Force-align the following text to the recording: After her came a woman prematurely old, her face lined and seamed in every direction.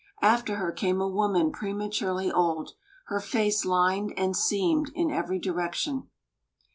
After 0.23 0.55
her 0.55 0.71
came 0.71 0.99
a 0.99 1.07
woman 1.07 1.51
prematurely 1.51 2.31
old, 2.31 2.71
her 3.05 3.19
face 3.19 3.65
lined 3.65 4.15
and 4.17 4.35
seamed 4.35 4.89
in 4.95 5.11
every 5.11 5.37
direction. 5.37 6.09